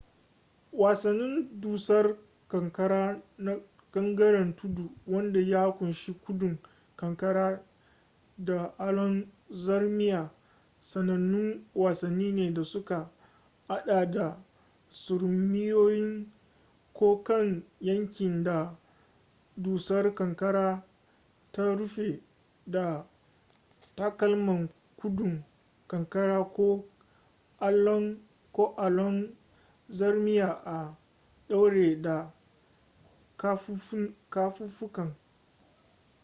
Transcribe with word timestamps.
wasannin 0.73 1.61
dusar 1.61 2.15
kankara 2.49 3.21
na 3.37 3.57
gangaren 3.93 4.53
tudu 4.55 4.89
wanda 5.07 5.39
ya 5.39 5.71
kunshi 5.71 6.13
gudun 6.25 6.57
ƙanƙara 6.97 7.61
da 8.37 8.73
allon 8.77 9.31
zarmiya 9.49 10.31
sanannun 10.81 11.65
wasanni 11.75 12.31
ne 12.31 12.53
da 12.53 12.63
suka 12.65 13.09
hada 13.67 14.05
da 14.11 14.37
surmiyowa 14.91 16.25
ta 16.93 17.23
kan 17.23 17.63
yankin 17.81 18.43
da 18.43 18.77
dusar 19.57 20.15
ƙanƙara 20.15 20.83
ta 21.51 21.75
rufe 21.75 22.21
da 22.67 23.05
takalman 23.95 24.69
gudun 25.01 25.43
ƙanƙara 25.87 26.43
ko 28.53 28.75
allon 28.77 29.37
zarmiya 29.89 30.53
a 30.65 30.97
ɗaure 31.49 32.01
da 32.01 32.33
kafafunka 33.37 35.15